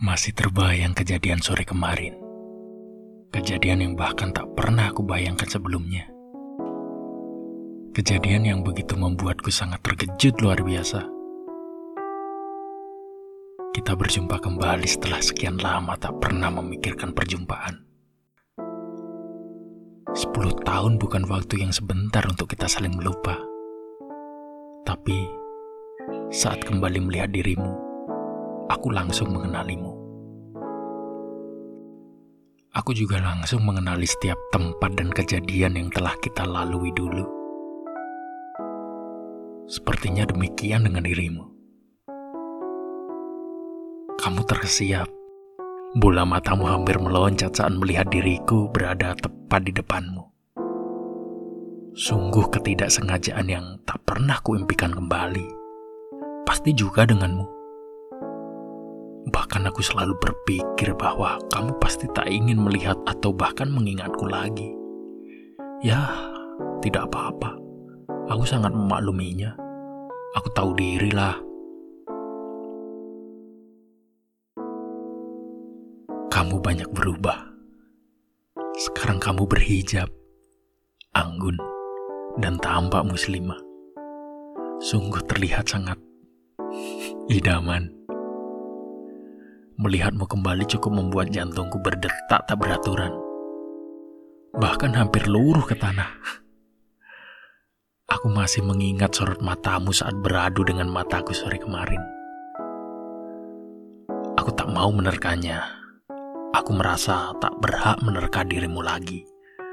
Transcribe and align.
Masih 0.00 0.32
terbayang 0.32 0.96
kejadian 0.96 1.44
sore 1.44 1.60
kemarin. 1.68 2.16
Kejadian 3.36 3.84
yang 3.84 3.92
bahkan 4.00 4.32
tak 4.32 4.48
pernah 4.56 4.88
aku 4.88 5.04
bayangkan 5.04 5.44
sebelumnya. 5.44 6.08
Kejadian 7.92 8.48
yang 8.48 8.60
begitu 8.64 8.96
membuatku 8.96 9.52
sangat 9.52 9.84
terkejut 9.84 10.40
luar 10.40 10.56
biasa. 10.64 11.04
Kita 13.76 13.92
berjumpa 13.92 14.40
kembali 14.40 14.88
setelah 14.88 15.20
sekian 15.20 15.60
lama 15.60 15.92
tak 16.00 16.16
pernah 16.16 16.48
memikirkan 16.48 17.12
perjumpaan. 17.12 17.84
Sepuluh 20.16 20.56
tahun 20.64 20.96
bukan 20.96 21.28
waktu 21.28 21.60
yang 21.60 21.76
sebentar 21.76 22.24
untuk 22.24 22.48
kita 22.48 22.64
saling 22.72 22.96
melupa. 22.96 23.36
Tapi, 24.88 25.28
saat 26.32 26.64
kembali 26.64 27.04
melihat 27.04 27.36
dirimu, 27.36 27.79
aku 28.70 28.94
langsung 28.94 29.34
mengenalimu. 29.34 29.90
Aku 32.70 32.94
juga 32.94 33.18
langsung 33.18 33.66
mengenali 33.66 34.06
setiap 34.06 34.38
tempat 34.54 34.94
dan 34.94 35.10
kejadian 35.10 35.74
yang 35.74 35.88
telah 35.90 36.14
kita 36.22 36.46
lalui 36.46 36.94
dulu. 36.94 37.26
Sepertinya 39.66 40.22
demikian 40.22 40.86
dengan 40.86 41.02
dirimu. 41.02 41.44
Kamu 44.22 44.46
tersiap. 44.46 45.10
Bola 45.98 46.22
matamu 46.22 46.70
hampir 46.70 46.94
meloncat 47.02 47.50
saat 47.50 47.74
melihat 47.74 48.06
diriku 48.14 48.70
berada 48.70 49.18
tepat 49.18 49.66
di 49.66 49.74
depanmu. 49.74 50.22
Sungguh 51.98 52.46
ketidaksengajaan 52.54 53.50
yang 53.50 53.66
tak 53.82 53.98
pernah 54.06 54.38
kuimpikan 54.46 54.94
kembali. 54.94 55.58
Pasti 56.46 56.70
juga 56.70 57.02
denganmu. 57.02 57.59
Bahkan 59.50 59.66
aku 59.66 59.82
selalu 59.82 60.14
berpikir 60.22 60.94
bahwa 60.94 61.34
kamu 61.50 61.74
pasti 61.82 62.06
tak 62.14 62.30
ingin 62.30 62.62
melihat 62.62 62.94
atau 63.02 63.34
bahkan 63.34 63.66
mengingatku 63.66 64.22
lagi. 64.30 64.70
Ya, 65.82 66.06
tidak 66.78 67.10
apa-apa. 67.10 67.58
Aku 68.30 68.46
sangat 68.46 68.70
memakluminya. 68.70 69.50
Aku 70.38 70.54
tahu 70.54 70.70
dirilah. 70.78 71.34
Kamu 76.30 76.62
banyak 76.62 76.86
berubah. 76.94 77.50
Sekarang 78.78 79.18
kamu 79.18 79.50
berhijab, 79.50 80.14
anggun, 81.18 81.58
dan 82.38 82.54
tampak 82.62 83.02
muslimah. 83.02 83.58
Sungguh 84.78 85.26
terlihat 85.26 85.66
sangat 85.66 85.98
idaman. 87.34 87.99
Melihatmu 89.80 90.28
kembali 90.28 90.68
cukup 90.68 90.92
membuat 90.92 91.32
jantungku 91.32 91.80
berdetak 91.80 92.44
tak 92.44 92.56
beraturan. 92.60 93.16
Bahkan 94.60 94.92
hampir 94.92 95.24
luruh 95.24 95.64
ke 95.64 95.72
tanah. 95.72 96.20
Aku 98.12 98.28
masih 98.28 98.60
mengingat 98.60 99.16
sorot 99.16 99.40
matamu 99.40 99.96
saat 99.96 100.12
beradu 100.20 100.68
dengan 100.68 100.92
mataku 100.92 101.32
sore 101.32 101.56
kemarin. 101.56 102.02
Aku 104.36 104.52
tak 104.52 104.68
mau 104.68 104.92
menerkanya 104.92 105.80
Aku 106.50 106.74
merasa 106.74 107.30
tak 107.38 107.62
berhak 107.62 108.02
menerka 108.02 108.42
dirimu 108.42 108.82
lagi. 108.82 109.22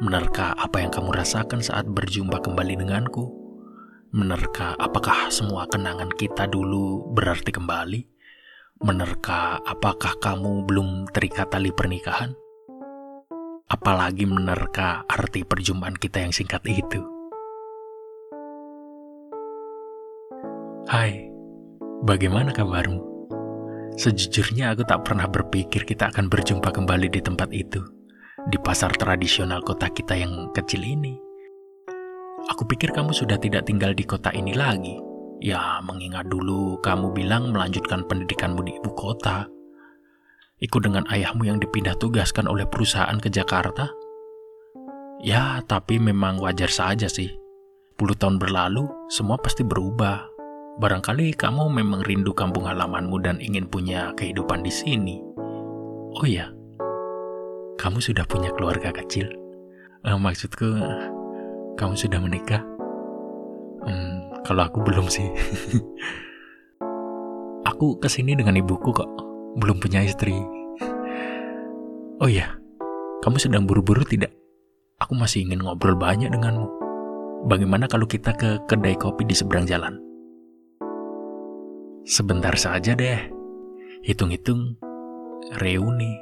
Menerka 0.00 0.56
apa 0.56 0.80
yang 0.80 0.88
kamu 0.88 1.12
rasakan 1.12 1.60
saat 1.60 1.84
berjumpa 1.84 2.40
kembali 2.40 2.80
denganku. 2.80 3.28
Menerka 4.16 4.72
apakah 4.80 5.28
semua 5.28 5.68
kenangan 5.68 6.08
kita 6.16 6.48
dulu 6.48 7.12
berarti 7.12 7.52
kembali. 7.52 8.11
Menerka 8.82 9.62
apakah 9.62 10.18
kamu 10.18 10.66
belum 10.66 11.06
terikat 11.14 11.54
tali 11.54 11.70
pernikahan. 11.70 12.34
Apalagi 13.70 14.26
menerka 14.26 15.06
arti 15.06 15.46
perjumpaan 15.46 15.94
kita 15.94 16.18
yang 16.18 16.34
singkat 16.34 16.58
itu. 16.66 16.98
Hai, 20.90 21.30
bagaimana 22.02 22.50
kabarmu? 22.50 22.98
Sejujurnya 23.94 24.74
aku 24.74 24.82
tak 24.82 25.06
pernah 25.06 25.30
berpikir 25.30 25.86
kita 25.86 26.10
akan 26.10 26.26
berjumpa 26.26 26.74
kembali 26.74 27.06
di 27.06 27.22
tempat 27.22 27.54
itu, 27.54 27.86
di 28.50 28.58
pasar 28.58 28.98
tradisional 28.98 29.62
kota 29.62 29.94
kita 29.94 30.18
yang 30.18 30.50
kecil 30.50 30.82
ini. 30.82 31.14
Aku 32.50 32.66
pikir 32.66 32.90
kamu 32.90 33.14
sudah 33.14 33.38
tidak 33.38 33.62
tinggal 33.70 33.94
di 33.94 34.02
kota 34.02 34.34
ini 34.34 34.58
lagi. 34.58 35.11
Ya, 35.42 35.82
mengingat 35.82 36.30
dulu 36.30 36.78
kamu 36.78 37.10
bilang 37.10 37.50
melanjutkan 37.50 38.06
pendidikanmu 38.06 38.62
di 38.62 38.78
ibu 38.78 38.94
kota. 38.94 39.50
Ikut 40.62 40.86
dengan 40.86 41.02
ayahmu 41.10 41.50
yang 41.50 41.58
dipindah 41.58 41.98
tugaskan 41.98 42.46
oleh 42.46 42.62
perusahaan 42.70 43.18
ke 43.18 43.26
Jakarta. 43.26 43.90
Ya, 45.18 45.58
tapi 45.66 45.98
memang 45.98 46.38
wajar 46.38 46.70
saja 46.70 47.10
sih. 47.10 47.34
Puluh 47.98 48.14
tahun 48.14 48.38
berlalu, 48.38 48.86
semua 49.10 49.34
pasti 49.34 49.66
berubah 49.66 50.32
Barangkali 50.72 51.36
kamu 51.36 51.68
memang 51.68 52.00
rindu 52.00 52.32
kampung 52.32 52.64
halamanmu 52.64 53.20
dan 53.20 53.36
ingin 53.44 53.68
punya 53.68 54.08
kehidupan 54.16 54.64
di 54.64 54.72
sini. 54.72 55.20
Oh 56.16 56.24
ya, 56.24 56.48
kamu 57.76 58.00
sudah 58.00 58.24
punya 58.24 58.48
keluarga 58.56 58.88
kecil. 58.88 59.28
Uh, 60.00 60.16
maksudku, 60.16 60.72
kamu 61.76 61.92
sudah 61.92 62.16
menikah? 62.24 62.64
Hmm, 63.82 64.30
kalau 64.46 64.62
aku 64.66 64.78
belum 64.82 65.10
sih. 65.10 65.26
aku 67.70 67.98
ke 67.98 68.06
sini 68.06 68.38
dengan 68.38 68.58
ibuku 68.58 68.94
kok, 68.94 69.10
belum 69.58 69.82
punya 69.82 70.06
istri. 70.06 70.34
Oh 72.22 72.30
ya, 72.30 72.54
kamu 73.26 73.36
sedang 73.42 73.66
buru-buru 73.66 74.06
tidak? 74.06 74.30
Aku 75.02 75.18
masih 75.18 75.42
ingin 75.42 75.66
ngobrol 75.66 75.98
banyak 75.98 76.30
denganmu. 76.30 76.70
Bagaimana 77.50 77.90
kalau 77.90 78.06
kita 78.06 78.30
ke 78.38 78.62
kedai 78.70 78.94
kopi 78.94 79.26
di 79.26 79.34
seberang 79.34 79.66
jalan? 79.66 79.98
Sebentar 82.06 82.54
saja 82.54 82.94
deh. 82.94 83.18
Hitung-hitung, 84.06 84.78
reuni. 85.58 86.14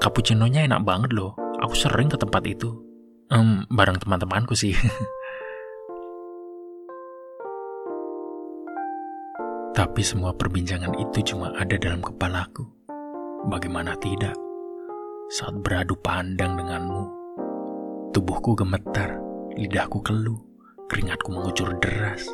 Cappuccino-nya 0.00 0.64
enak 0.64 0.88
banget 0.88 1.12
loh. 1.12 1.36
Aku 1.60 1.76
sering 1.76 2.08
ke 2.08 2.16
tempat 2.16 2.48
itu. 2.48 2.72
Um, 3.28 3.68
bareng 3.68 4.00
teman-temanku 4.00 4.56
sih. 4.56 4.72
Tapi 9.80 10.04
semua 10.04 10.36
perbincangan 10.36 10.92
itu 11.00 11.32
cuma 11.32 11.56
ada 11.56 11.72
dalam 11.80 12.04
kepalaku. 12.04 12.68
Bagaimana 13.48 13.96
tidak? 13.96 14.36
Saat 15.32 15.56
beradu 15.64 15.96
pandang 16.04 16.52
denganmu, 16.52 17.08
tubuhku 18.12 18.52
gemetar, 18.60 19.16
lidahku 19.56 20.04
keluh, 20.04 20.36
keringatku 20.84 21.32
mengucur 21.32 21.72
deras. 21.80 22.28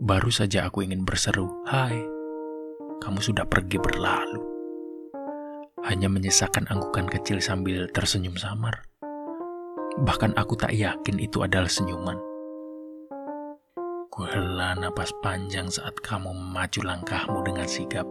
Baru 0.00 0.32
saja 0.32 0.72
aku 0.72 0.88
ingin 0.88 1.04
berseru, 1.04 1.52
"Hai, 1.68 2.00
kamu 3.04 3.20
sudah 3.20 3.44
pergi 3.44 3.76
berlalu." 3.76 4.40
Hanya 5.84 6.08
menyisakan 6.08 6.64
anggukan 6.72 7.12
kecil 7.12 7.44
sambil 7.44 7.92
tersenyum 7.92 8.40
samar. 8.40 8.88
Bahkan 10.00 10.32
aku 10.32 10.56
tak 10.56 10.72
yakin 10.72 11.20
itu 11.20 11.44
adalah 11.44 11.68
senyuman. 11.68 12.16
Kuhela 14.18 14.74
napas 14.74 15.14
panjang 15.22 15.70
saat 15.70 16.02
kamu 16.02 16.34
memacu 16.34 16.82
langkahmu 16.82 17.38
dengan 17.46 17.70
sigap. 17.70 18.02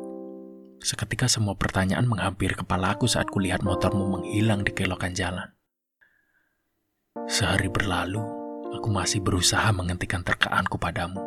Seketika 0.79 1.27
semua 1.27 1.51
pertanyaan 1.59 2.07
menghampiri 2.07 2.55
kepalaku 2.55 3.11
saat 3.11 3.27
kulihat 3.27 3.59
motormu 3.59 4.15
menghilang 4.15 4.63
di 4.63 4.71
kelokan 4.71 5.11
jalan. 5.11 5.51
Sehari 7.27 7.67
berlalu, 7.67 8.23
aku 8.71 8.87
masih 8.87 9.19
berusaha 9.19 9.67
menghentikan 9.75 10.23
terkaanku 10.23 10.79
padamu. 10.79 11.19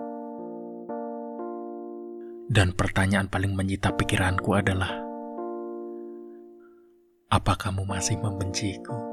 Dan 2.48 2.72
pertanyaan 2.72 3.28
paling 3.28 3.52
menyita 3.52 3.92
pikiranku 3.92 4.48
adalah, 4.56 4.96
apa 7.28 7.52
kamu 7.52 7.84
masih 7.84 8.16
membenciku? 8.16 9.09